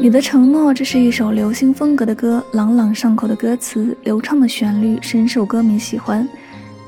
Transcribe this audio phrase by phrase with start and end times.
[0.00, 6.26] 你的承诺，这是一首流行风格的歌，朗朗上口的歌词，流畅的旋律，深受歌迷喜欢。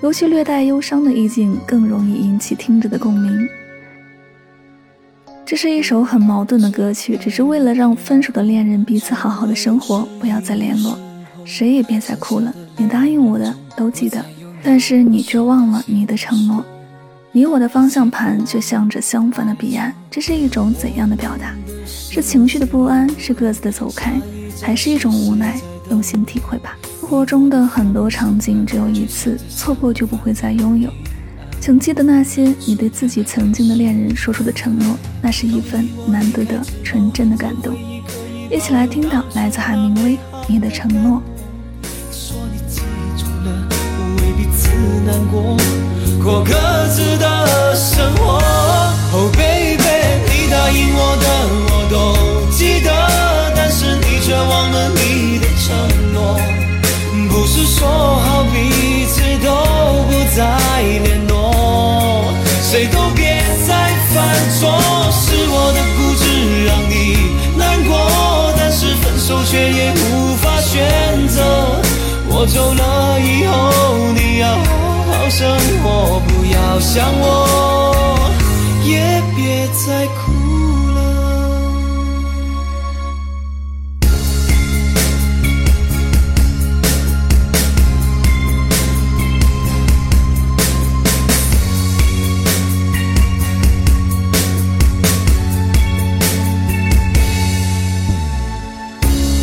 [0.00, 3.48] 尤其略带忧伤的意境，更容易引起听者的共鸣。
[5.44, 10.96] 这是一首很矛盾的歌曲，只是为了让分手的恋人彼此好好的生活，不要再联络，
[11.44, 12.54] 谁也别再哭了。
[12.76, 14.24] 你答应我的都记得，
[14.62, 16.64] 但是你却忘了你的承诺。
[17.32, 21.54] 你我的方向盘却向着相反的彼岸，这是一种怎样的表达？
[21.86, 24.20] 是情绪的不安，是各自的走开，
[24.60, 25.56] 还是一种无奈？
[25.90, 26.76] 用心体会吧。
[26.98, 30.90] 生活中的很多场景只有一次，错过就不会再拥有。
[31.60, 37.76] 请记得那些你对自己曾经的恋人说出的承诺，那是一份难得的纯真的感动。
[38.50, 40.16] 一起来听到来自海明威
[40.48, 41.18] 《你的承诺》。
[45.30, 45.56] 过
[46.30, 46.52] 过各
[46.94, 48.40] 自的生活。
[49.12, 49.82] Oh baby，
[50.30, 51.26] 你答应我的
[51.66, 51.98] 我都
[52.52, 52.88] 记得，
[53.56, 55.66] 但是你却忘了你的承
[56.14, 56.38] 诺。
[57.28, 58.54] 不是说好彼
[59.06, 59.50] 此都
[60.06, 60.38] 不再
[61.02, 62.32] 联络，
[62.62, 64.14] 谁都别再犯
[64.60, 64.70] 错。
[65.10, 66.24] 是我的固执
[66.66, 66.94] 让你
[67.58, 71.42] 难过，但是分手却也无法选择。
[72.28, 75.10] 我走了以后，你要好好。
[75.30, 75.46] 生
[75.79, 75.79] 活，
[76.80, 78.30] 想我
[78.84, 80.32] 也别再哭
[80.94, 81.00] 了。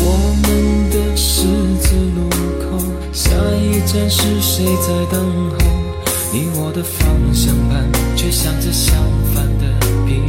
[0.00, 0.04] 我
[0.42, 1.44] 们的十
[1.78, 5.87] 字路口下一站是谁在等候？
[6.30, 8.94] 你我的方向盘却向着相
[9.34, 9.64] 反的
[10.06, 10.20] 彼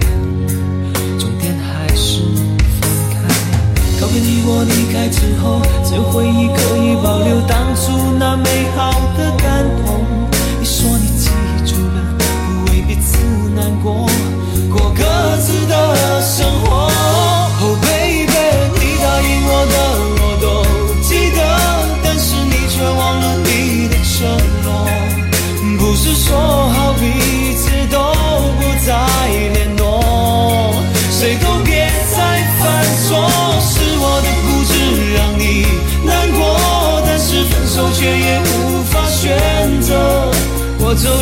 [0.00, 2.22] 岸，终点还是
[2.80, 3.14] 分开。
[4.00, 8.13] 告别你我离开之后，只有回忆可以保留当初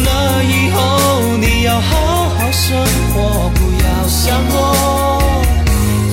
[0.00, 2.76] 了以后，你要好好生
[3.14, 5.22] 活，不要想我，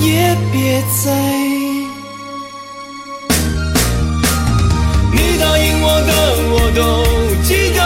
[0.00, 1.10] 也别再。
[5.12, 6.10] 你答应我的，
[6.52, 6.80] 我都
[7.42, 7.78] 记得。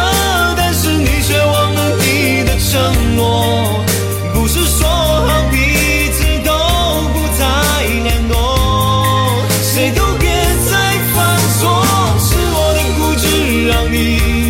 [0.56, 3.22] 但是你却忘了你的承诺
[4.34, 5.56] 不是说好彼
[6.12, 6.50] 此都
[7.12, 7.42] 不再
[8.02, 8.32] 联络，
[9.62, 10.28] 谁都别
[10.68, 10.72] 再
[11.14, 11.60] 犯错。
[12.18, 13.24] 是我的固执
[13.68, 14.43] 让你